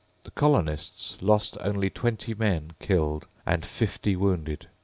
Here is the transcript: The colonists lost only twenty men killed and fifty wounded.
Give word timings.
The 0.23 0.31
colonists 0.31 1.19
lost 1.21 1.59
only 1.61 1.91
twenty 1.91 2.33
men 2.33 2.71
killed 2.79 3.27
and 3.45 3.63
fifty 3.63 4.15
wounded. 4.15 4.67